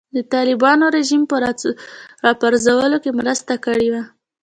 د 0.15 0.17
طالبانو 0.33 0.85
رژیم 0.97 1.23
په 1.31 1.35
راپرځولو 2.25 2.97
کې 3.03 3.11
مرسته 3.19 3.53
کړې 3.65 3.87
وه. 3.93 4.03